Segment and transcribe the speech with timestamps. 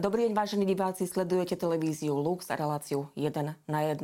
[0.00, 4.00] Dobrý deň, vážení diváci, sledujete televíziu Lux a reláciu 1 na 1.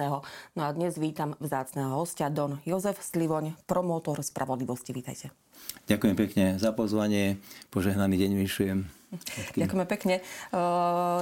[0.53, 4.93] No a dnes vítam vzácného hostia Don Jozef Slivoň, promotor spravodlivosti.
[4.93, 5.32] Vítajte.
[5.89, 7.40] Ďakujem pekne za pozvanie.
[7.72, 8.79] Požehnaný deň vyšujem.
[9.57, 10.21] Ďakujeme pekne.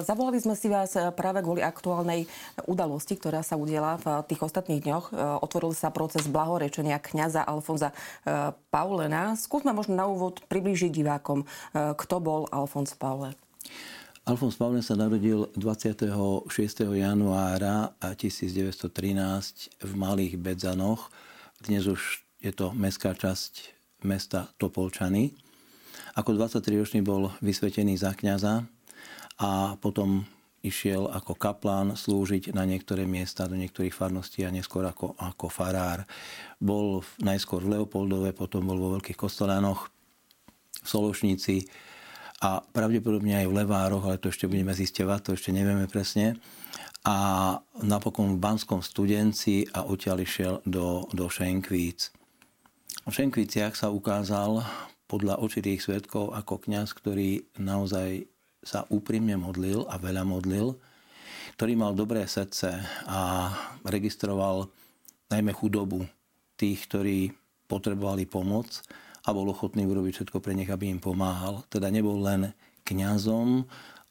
[0.03, 2.27] Zavolali sme si vás práve kvôli aktuálnej
[2.67, 5.15] udalosti, ktorá sa udiela v tých ostatných dňoch.
[5.39, 7.95] Otvoril sa proces blahorečenia kňaza Alfonza
[8.75, 9.39] Paulena.
[9.39, 13.39] Skúsme možno na úvod priblížiť divákom, kto bol Alfons Paule.
[14.25, 16.49] Alfons Pavlen sa narodil 26.
[16.97, 18.89] januára 1913
[19.85, 21.13] v Malých Bedzanoch.
[21.61, 23.77] Dnes už je to mestská časť
[24.09, 25.37] mesta Topolčany.
[26.17, 28.65] Ako 23-ročný bol vysvetený za kňaza
[29.45, 30.25] a potom
[30.65, 36.09] išiel ako kaplán slúžiť na niektoré miesta, do niektorých farností a neskôr ako, ako farár.
[36.57, 39.93] Bol najskôr v Leopoldove, potom bol vo Veľkých Kostolánoch,
[40.81, 41.69] v Sološnici,
[42.43, 46.35] a pravdepodobne aj v Levároch, ale to ešte budeme zisťovať, to ešte nevieme presne.
[47.05, 47.17] A
[47.85, 52.11] napokon v Banskom studenci a odtiaľ išiel do, do Šenkvíc.
[53.05, 54.65] V Šenkvíciach sa ukázal
[55.05, 58.25] podľa očitých svetkov ako kňaz, ktorý naozaj
[58.65, 60.81] sa úprimne modlil a veľa modlil,
[61.61, 63.53] ktorý mal dobré srdce a
[63.85, 64.73] registroval
[65.29, 66.09] najmä chudobu
[66.57, 67.37] tých, ktorí
[67.69, 68.81] potrebovali pomoc
[69.25, 71.65] a bol ochotný urobiť všetko pre nich, aby im pomáhal.
[71.73, 72.53] Teda nebol len
[72.85, 73.65] kňazom,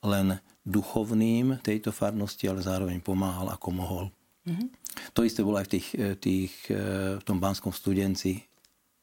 [0.04, 4.06] len duchovným tejto farnosti, ale zároveň pomáhal ako mohol.
[4.44, 4.68] Mm-hmm.
[5.16, 8.44] To isté bolo aj v, tých, eh, tých, eh, v tom Banskom studenci.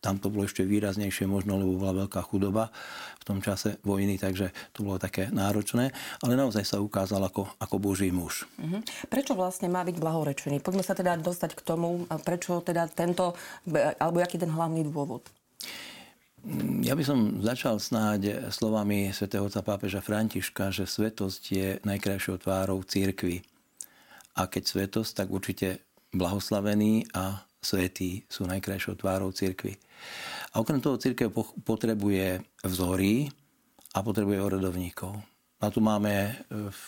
[0.00, 2.72] Tam to bolo ešte výraznejšie možno, lebo bola veľká chudoba
[3.20, 5.92] v tom čase vojny, takže to bolo také náročné.
[6.24, 8.48] Ale naozaj sa ukázal ako, ako Boží muž.
[8.56, 9.12] Mm-hmm.
[9.12, 10.64] Prečo vlastne má byť blahorečený?
[10.64, 13.36] Poďme sa teda dostať k tomu, prečo teda tento,
[14.00, 15.28] alebo aký ten hlavný dôvod?
[16.80, 22.80] Ja by som začal snáď slovami svätého otca pápeža Františka, že svetosť je najkrajšou tvárou
[22.80, 23.44] církvy.
[24.40, 25.84] A keď svetosť, tak určite
[26.16, 29.76] blahoslavený a svetý sú najkrajšou tvárou církvy.
[30.56, 31.28] A okrem toho církev
[31.60, 33.28] potrebuje vzory
[33.92, 35.12] a potrebuje orodovníkov.
[35.60, 36.84] A tu máme v,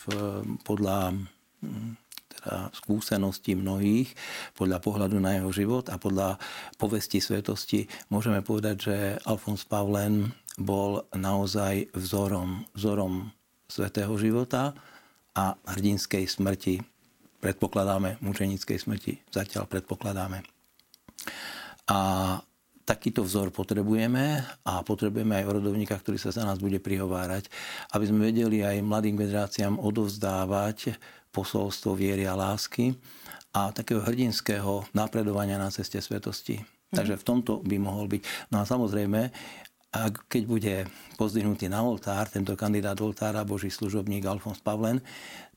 [0.65, 2.02] podľa hm,
[2.43, 4.11] teda skúseností mnohých,
[4.53, 6.35] podľa pohľadu na jeho život a podľa
[6.75, 13.31] povesti svetosti môžeme povedať, že Alfons Pavlen bol naozaj vzorom, vzorom
[13.65, 14.75] svetého života
[15.33, 16.83] a hrdinskej smrti.
[17.41, 20.43] Predpokladáme, mučenickej smrti zatiaľ predpokladáme.
[21.89, 21.99] A
[22.83, 27.47] takýto vzor potrebujeme a potrebujeme aj rodovníka, ktorý sa za nás bude prihovárať,
[27.95, 30.99] aby sme vedeli aj mladým generáciám odovzdávať
[31.33, 32.93] posolstvo viery a lásky
[33.55, 36.61] a takého hrdinského napredovania na ceste svetosti.
[36.61, 36.65] Mm.
[36.93, 38.21] Takže v tomto by mohol byť.
[38.53, 39.31] No a samozrejme,
[39.93, 40.75] ak keď bude
[41.17, 45.01] pozdvihnutý na oltár, tento kandidát oltára, Boží služobník Alfons Pavlen,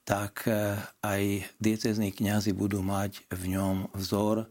[0.06, 4.46] tak eh, aj diecezní kňazi budú mať v ňom vzor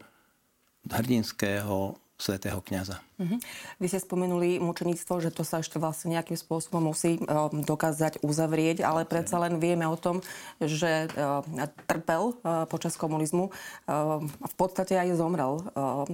[0.86, 3.04] hrdinského svetého kniaza.
[3.20, 3.36] Uh-huh.
[3.76, 8.80] Vy ste spomenuli mučenictvo, že to sa ešte vlastne nejakým spôsobom musí uh, dokázať uzavrieť,
[8.80, 10.24] ale predsa len vieme o tom,
[10.56, 11.44] že uh,
[11.84, 13.52] trpel uh, počas komunizmu
[13.86, 15.60] a v podstate aj zomrel,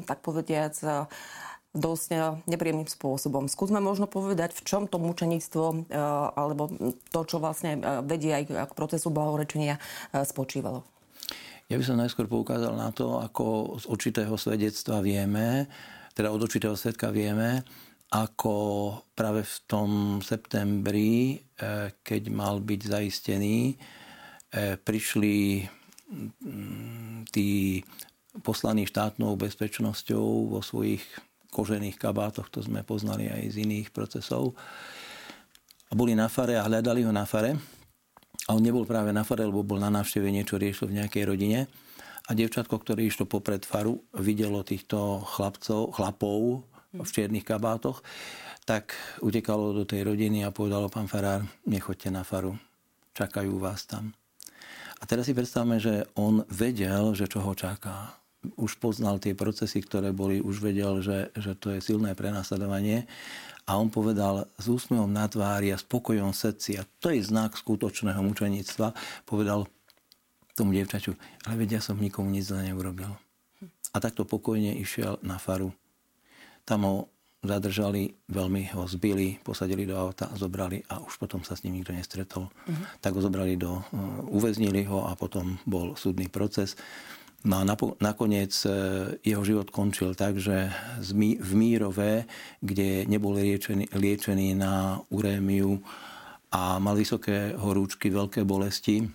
[0.04, 0.74] tak povediac,
[1.72, 3.48] dosť nepríjemným spôsobom.
[3.48, 5.88] Skúsme možno povedať, v čom to mučenictvo
[6.36, 6.68] alebo
[7.08, 9.80] to, čo vlastne vedie aj k procesu blahorečenia
[10.12, 10.84] spočívalo.
[11.72, 15.72] Ja by som najskôr poukázal na to, ako z určitého svedectva vieme,
[16.12, 17.64] teda od určitého svetka vieme,
[18.12, 18.52] ako
[19.16, 19.90] práve v tom
[20.20, 23.76] septembri, e, keď mal byť zaistený, e,
[24.76, 25.64] prišli
[26.44, 27.80] mm, tí
[28.44, 31.00] poslaní štátnou bezpečnosťou vo svojich
[31.48, 34.52] kožených kabátoch, to sme poznali aj z iných procesov,
[35.88, 37.56] a boli na fare a hľadali ho na fare
[38.52, 41.70] on nebol práve na fare, lebo bol na návšteve, niečo riešil v nejakej rodine.
[42.30, 46.62] A devčatko, ktoré išlo popred faru, videlo týchto chlapcov, chlapov
[46.94, 48.04] v čiernych kabátoch,
[48.62, 52.54] tak utekalo do tej rodiny a povedalo, pán farár, nechoďte na faru,
[53.18, 54.14] čakajú vás tam.
[55.02, 58.14] A teraz si predstavme, že on vedel, že čo ho čaká.
[58.54, 63.10] Už poznal tie procesy, ktoré boli, už vedel, že, že to je silné prenasledovanie
[63.66, 68.18] a on povedal s úsmevom na tvári a spokojom srdci, a to je znak skutočného
[68.20, 69.70] mučenictva, povedal
[70.52, 71.16] tomu dievčaťu,
[71.48, 73.08] ale vedia som nikomu nič zle neurobil.
[73.92, 75.72] A takto pokojne išiel na faru.
[76.64, 77.12] Tam ho
[77.42, 81.90] zadržali, veľmi ho zbili, posadili do auta, zobrali a už potom sa s ním nikto
[81.90, 82.46] nestretol.
[82.46, 82.84] Uh-huh.
[83.02, 83.82] Tak ho zobrali do, uh,
[84.30, 86.78] uväznili ho a potom bol súdny proces.
[87.42, 87.66] No a
[87.98, 88.70] nakoniec e,
[89.26, 90.70] jeho život končil tak, že
[91.42, 92.22] v Mírove,
[92.62, 95.82] kde nebol liečený, liečený na urémiu
[96.54, 99.10] a mal vysoké horúčky, veľké bolesti,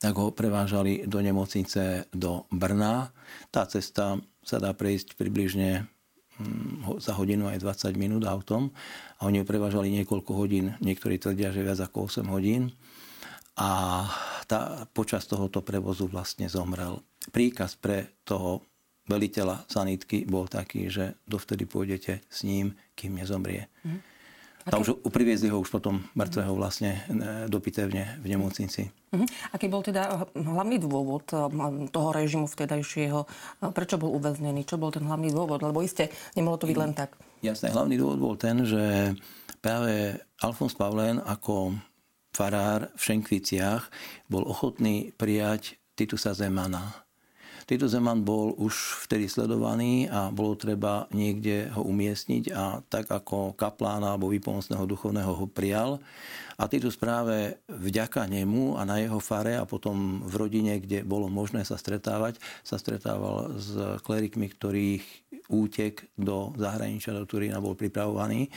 [0.00, 3.12] tak ho prevážali do nemocnice do Brna.
[3.52, 5.84] Tá cesta sa dá prejsť približne
[6.40, 8.72] hm, za hodinu aj 20 minút autom
[9.20, 12.72] a oni ho prevážali niekoľko hodín, niektorí tvrdia, že viac ako 8 hodín
[13.56, 14.04] a
[14.48, 17.04] tá, počas tohoto prevozu vlastne zomrel.
[17.30, 18.64] Príkaz pre toho
[19.06, 23.68] veliteľa sanitky bol taký, že dovtedy pôjdete s ním, kým nezomrie.
[23.82, 24.00] Mm.
[24.62, 28.94] Tam už priviezli ho už potom mŕtvého vlastne e, do pitevne v nemocnici.
[29.10, 29.26] Uh-huh.
[29.50, 31.50] Aký bol teda hlavný dôvod e,
[31.90, 33.26] toho režimu vtedajšieho?
[33.26, 33.28] E,
[33.74, 34.62] prečo bol uväznený?
[34.62, 35.66] Čo bol ten hlavný dôvod?
[35.66, 37.18] Lebo iste nemohlo to byť len tak.
[37.42, 39.18] Jasné, hlavný dôvod bol ten, že
[39.58, 41.74] práve Alfons Pavlen ako
[42.32, 43.92] farár v Šenkviciach
[44.26, 47.02] bol ochotný prijať Titusa Zemana
[47.62, 53.54] Tito Zeman bol už vtedy sledovaný a bolo treba niekde ho umiestniť a tak ako
[53.54, 56.02] kaplána alebo výpomocného duchovného ho prijal.
[56.58, 61.30] A Titus práve vďaka nemu a na jeho fare a potom v rodine, kde bolo
[61.30, 65.04] možné sa stretávať, sa stretával s klerikmi, ktorých
[65.50, 68.50] útek do zahraničia, do Turína bol pripravovaný.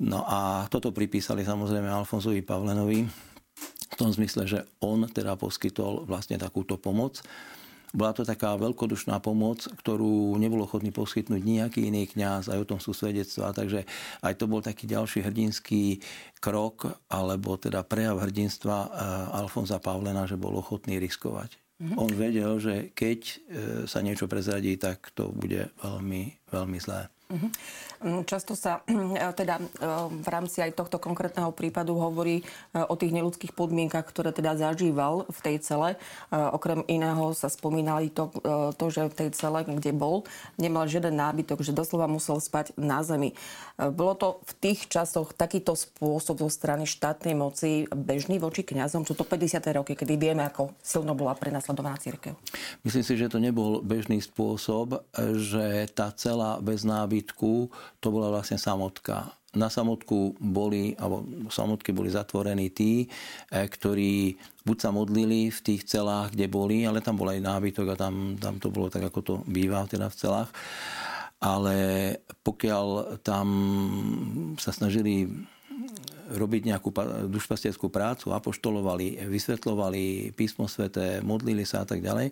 [0.00, 3.04] No a toto pripísali samozrejme Alfonsovi Pavlenovi
[3.90, 7.20] v tom zmysle, že on teda poskytol vlastne takúto pomoc.
[7.90, 12.78] Bola to taká veľkodušná pomoc, ktorú nebol ochotný poskytnúť nejaký iný kňaz, aj o tom
[12.78, 13.82] sú svedectvá, takže
[14.22, 15.98] aj to bol taký ďalší hrdinský
[16.38, 18.90] krok, alebo teda prejav hrdinstva eh,
[19.42, 21.58] Alfonza Pavlena, že bol ochotný riskovať.
[21.82, 21.96] Mm-hmm.
[21.98, 23.36] On vedel, že keď eh,
[23.90, 27.10] sa niečo prezradí, tak to bude veľmi, veľmi zlé.
[27.30, 27.50] Mm-hmm.
[28.24, 28.80] Často sa
[29.40, 29.60] teda
[30.08, 32.42] v rámci aj tohto konkrétneho prípadu hovorí
[32.74, 36.00] o tých neludských podmienkach, ktoré teda zažíval v tej cele.
[36.32, 38.32] Okrem iného sa spomínali to,
[38.74, 40.24] to, že v tej cele, kde bol,
[40.56, 43.36] nemal žiaden nábytok, že doslova musel spať na zemi.
[43.76, 49.04] Bolo to v tých časoch takýto spôsob zo strany štátnej moci bežný voči kňazom?
[49.04, 49.60] Sú to 50.
[49.76, 52.32] roky, kedy vieme, ako silno bola prenasledovaná církev.
[52.80, 55.04] Myslím si, že to nebol bežný spôsob,
[55.36, 57.68] že tá celá bez nábytku nábytku,
[58.00, 59.36] to bola vlastne samotka.
[59.50, 63.04] Na samotku boli, alebo samotky boli zatvorení tí,
[63.50, 67.92] e, ktorí buď sa modlili v tých celách, kde boli, ale tam bol aj nábytok
[67.92, 70.50] a tam, tam to bolo tak, ako to býva teda v celách.
[71.42, 71.76] Ale
[72.46, 73.48] pokiaľ tam
[74.56, 75.26] sa snažili
[76.30, 76.90] robiť nejakú
[77.26, 82.30] dušpastierskú prácu, apoštolovali, vysvetľovali písmo sveté, modlili sa a tak ďalej.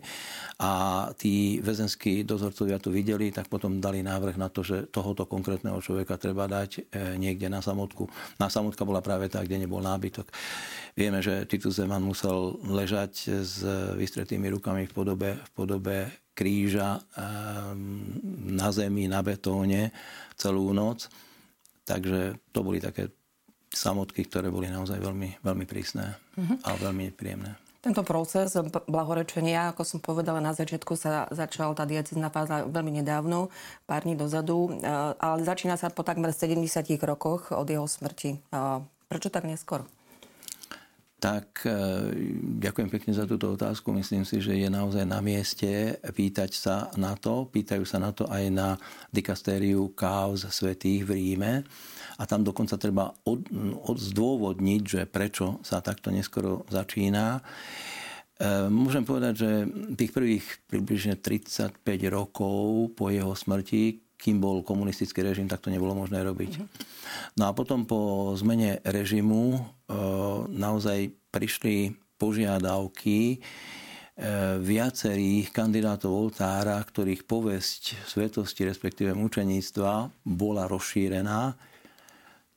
[0.59, 0.71] A
[1.19, 6.15] tí väzenskí dozorcovia to videli, tak potom dali návrh na to, že tohoto konkrétneho človeka
[6.15, 6.81] treba dať e,
[7.19, 8.07] niekde na samotku.
[8.39, 10.31] Na samotka bola práve tá, kde nebol nábytok.
[10.95, 13.63] Vieme, že Titus Zeman musel ležať s
[13.95, 15.97] vystretými rukami v podobe, v podobe
[16.39, 17.03] kríža
[18.47, 19.91] na zemi, na betóne
[20.39, 21.11] celú noc.
[21.83, 23.11] Takže to boli také
[23.73, 26.57] samotky, ktoré boli naozaj veľmi, veľmi prísne uh-huh.
[26.65, 27.57] a veľmi príjemné.
[27.79, 28.59] Tento proces
[28.91, 33.47] blahorečenia, ako som povedala na začiatku, sa začal tá diacizná fáza veľmi nedávno,
[33.87, 34.83] pár dní dozadu, e,
[35.15, 36.59] ale začína sa po takmer 70
[37.07, 38.35] rokoch od jeho smrti.
[38.35, 38.39] E,
[39.07, 39.87] prečo tak neskoro?
[41.19, 41.71] Tak e,
[42.63, 43.91] ďakujem pekne za túto otázku.
[43.91, 47.51] Myslím si, že je naozaj na mieste pýtať sa na to.
[47.51, 48.79] Pýtajú sa na to aj na
[49.11, 51.67] dikastériu káuz svetých v Ríme
[52.15, 53.51] a tam dokonca treba od,
[53.83, 57.43] od zdôvodniť, že prečo sa takto neskoro začína.
[58.39, 59.49] E, môžem povedať, že
[59.99, 65.95] tých prvých približne 35 rokov po jeho smrti, kým bol komunistický režim, tak to nebolo
[65.95, 66.59] možné robiť.
[67.39, 69.59] No a potom po zmene režimu e,
[70.51, 73.37] naozaj prišli požiadavky e,
[74.59, 81.55] viacerých kandidátov oltára, ktorých povesť svetosti, respektíve mučeníctva bola rozšírená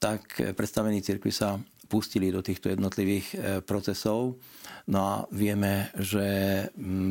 [0.02, 1.62] tak predstavení cirkvi sa
[1.92, 4.40] pustili do týchto jednotlivých e, procesov.
[4.88, 6.24] No a vieme, že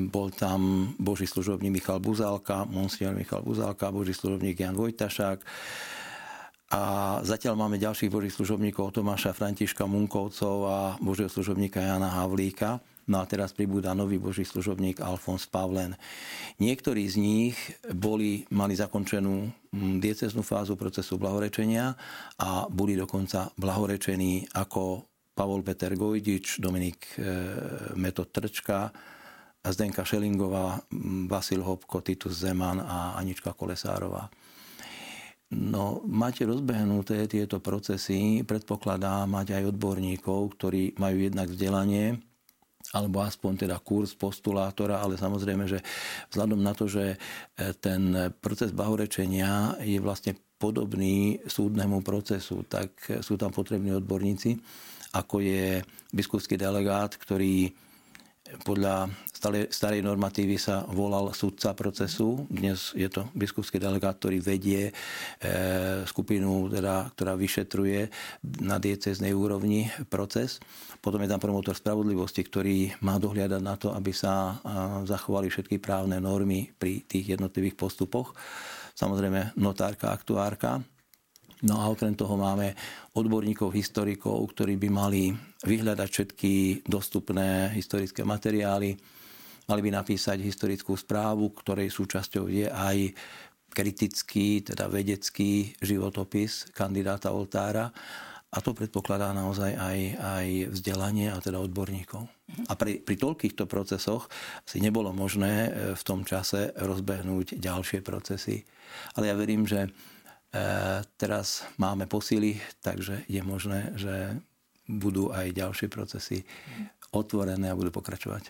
[0.10, 5.40] bol tam Boží služobník Michal Buzálka, monsignor Michal Buzálka, Boží služobník Jan Vojtašák,
[6.72, 12.80] a zatiaľ máme ďalších božích služobníkov Tomáša Františka Munkovcov a božieho služobníka Jana Havlíka.
[13.12, 16.00] No a teraz pribúda nový boží služobník Alfons Pavlen.
[16.64, 17.60] Niektorí z nich
[17.92, 21.92] boli, mali zakončenú mm, dieceznú fázu procesu blahorečenia
[22.40, 27.24] a boli dokonca blahorečení ako Pavol Peter Gojdič, Dominik e,
[28.00, 28.96] Metod Trčka,
[29.62, 30.80] Zdenka Šelingová,
[31.28, 34.32] Vasil Hopko, Titus Zeman a Anička Kolesárová.
[35.52, 42.24] No, máte rozbehnuté tieto procesy, predpokladá mať aj odborníkov, ktorí majú jednak vzdelanie,
[42.92, 45.80] alebo aspoň teda kurz postulátora, ale samozrejme, že
[46.34, 47.18] vzhľadom na to, že e,
[47.78, 52.94] ten proces bahorečenia je vlastne podobný súdnemu procesu, tak
[53.26, 54.62] sú tam potrební odborníci
[55.12, 55.84] ako je
[56.16, 57.72] biskupský delegát, ktorý
[58.62, 59.10] podľa
[59.74, 62.46] starej normatívy sa volal sudca procesu.
[62.46, 64.94] Dnes je to biskupský delegát, ktorý vedie e,
[66.06, 68.12] skupinu, teda, ktorá vyšetruje
[68.62, 70.62] na dieceznej úrovni proces.
[71.02, 74.62] Potom je tam promotor spravodlivosti, ktorý má dohliadať na to, aby sa
[75.10, 78.38] zachovali všetky právne normy pri tých jednotlivých postupoch.
[78.94, 80.86] Samozrejme notárka, aktuárka
[81.62, 82.74] No a okrem toho máme
[83.14, 85.30] odborníkov, historikov, ktorí by mali
[85.62, 86.54] vyhľadať všetky
[86.90, 88.98] dostupné historické materiály,
[89.70, 92.98] mali by napísať historickú správu, ktorej súčasťou je aj
[93.72, 97.94] kritický, teda vedecký životopis kandidáta oltára.
[98.52, 102.28] A to predpokladá naozaj aj, aj vzdelanie a teda odborníkov.
[102.68, 104.28] A pri, pri toľkýchto procesoch
[104.68, 108.68] si nebolo možné e, v tom čase rozbehnúť ďalšie procesy.
[109.16, 109.88] Ale ja verím, že
[111.16, 114.36] teraz máme posily, takže je možné, že
[114.92, 116.44] budú aj ďalšie procesy
[117.12, 118.48] otvorené a budú pokračovať.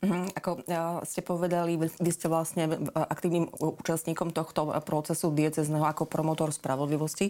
[0.00, 6.48] Mm, ako uh, ste povedali, vy, ste vlastne aktívnym účastníkom tohto procesu diecezného ako promotor
[6.48, 7.28] spravodlivosti.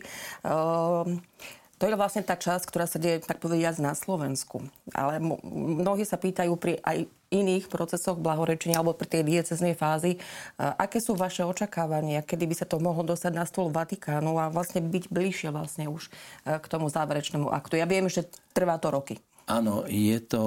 [1.78, 4.66] To je vlastne tá časť, ktorá sa deje, tak povediať, na Slovensku.
[4.90, 10.16] Ale mnohí sa pýtajú pri aj iných procesoch blahorečenia alebo pri tej dieceznej fázi,
[10.56, 14.80] aké sú vaše očakávania, kedy by sa to mohlo dostať na stôl Vatikánu a vlastne
[14.80, 17.76] byť bližšie vlastne už e, k tomu záverečnému aktu.
[17.76, 19.20] Ja viem, že trvá to roky.
[19.48, 20.44] Áno, je to,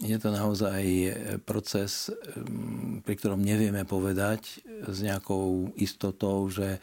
[0.00, 0.80] je to naozaj
[1.44, 2.08] proces,
[3.04, 6.80] pri ktorom nevieme povedať s nejakou istotou, že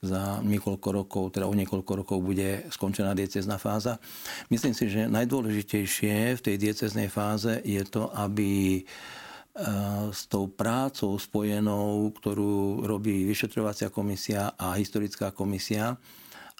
[0.00, 4.00] za niekoľko rokov, teda o niekoľko rokov bude skončená diecezná fáza.
[4.48, 8.80] Myslím si, že najdôležitejšie v tej dieceznej fáze je to, aby
[10.08, 15.98] s tou prácou spojenou, ktorú robí vyšetrovacia komisia a historická komisia,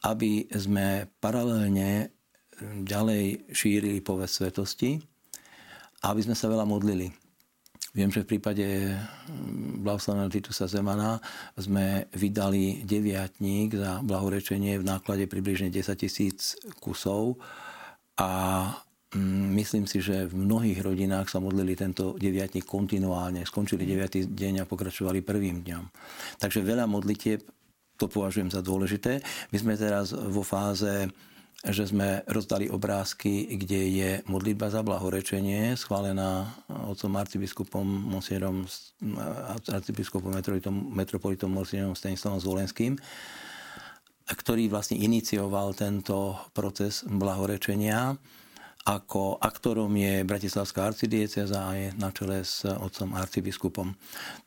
[0.04, 2.17] aby sme paralelne
[2.62, 4.98] ďalej šírili povesť svetosti
[6.02, 7.10] a aby sme sa veľa modlili.
[7.96, 11.18] Viem, že v prípade mm, blahoslaveného Titusa Zemana
[11.56, 17.40] sme vydali deviatník za blahorečenie v náklade približne 10 tisíc kusov
[18.20, 18.30] a
[19.16, 23.48] mm, myslím si, že v mnohých rodinách sa modlili tento deviatník kontinuálne.
[23.48, 25.84] Skončili deviatý deň a pokračovali prvým dňom.
[26.38, 27.40] Takže veľa modlitieb
[27.98, 29.18] to považujem za dôležité.
[29.50, 31.10] My sme teraz vo fáze
[31.58, 36.54] že sme rozdali obrázky, kde je modlitba za blahorečenie, schválená
[36.86, 38.62] otcom arcibiskupom Monsierom,
[39.66, 42.94] arcibiskupom metropolitom, metropolitom Monsierom Stanislavom Zvolenským,
[44.28, 48.14] ktorý vlastne inicioval tento proces blahorečenia.
[48.88, 53.92] Ako aktorom je Bratislavská arcidieceza a je na čele s otcom arcibiskupom.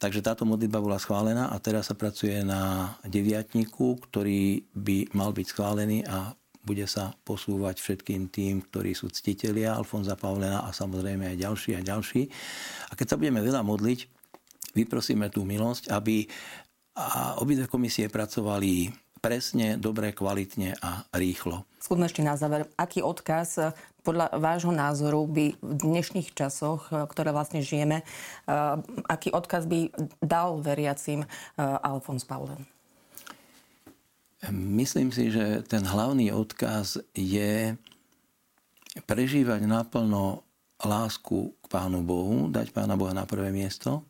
[0.01, 5.45] Takže táto modlitba bola schválená a teraz sa pracuje na deviatniku, ktorý by mal byť
[5.45, 11.37] schválený a bude sa posúvať všetkým tým, ktorí sú ctitelia Alfonza Pavlena a samozrejme aj
[11.41, 12.21] ďalší a ďalší.
[12.89, 13.99] A keď sa budeme veľa modliť,
[14.77, 16.29] vyprosíme tú milosť, aby
[16.91, 18.91] a obidve komisie pracovali
[19.23, 21.63] presne, dobre, kvalitne a rýchlo.
[21.79, 27.61] Skúsme ešte na záver, aký odkaz podľa vášho názoru by v dnešných časoch, ktoré vlastne
[27.63, 28.01] žijeme,
[29.07, 31.23] aký odkaz by dal veriacim
[31.59, 32.65] Alfons Paulen?
[34.49, 37.77] Myslím si, že ten hlavný odkaz je
[39.05, 40.41] prežívať naplno
[40.81, 44.01] lásku k Pánu Bohu, dať Pána Boha na prvé miesto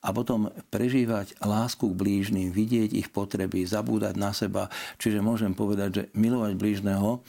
[0.00, 4.72] a potom prežívať lásku k blížnym, vidieť ich potreby, zabúdať na seba.
[4.96, 7.20] Čiže môžem povedať, že milovať blížneho,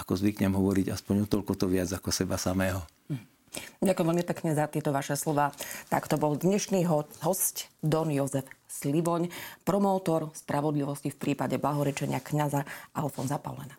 [0.00, 2.80] ako zvyknem hovoriť, aspoň toľko to viac ako seba samého.
[3.82, 5.50] Ďakujem veľmi pekne za tieto vaše slova.
[5.90, 9.32] Tak to bol dnešný host Don Jozef Slivoň,
[9.66, 12.62] promótor spravodlivosti v prípade blahorečenia kňaza
[12.94, 13.74] Alfonza Paulena.